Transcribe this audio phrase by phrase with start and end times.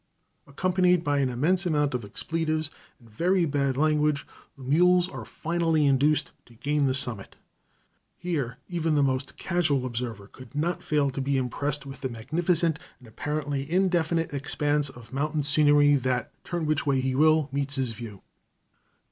[0.47, 4.25] Accompanied by an immense amount of expletives, and very bad language,
[4.57, 7.35] the mules are finally induced to gain the summit.
[8.17, 12.79] Here even the most casual observer could not fail to be impressed with the magnificent
[12.97, 17.91] and apparently indefinite expanse of mountain scenery, that, turn which way he will, meets his
[17.91, 18.23] view.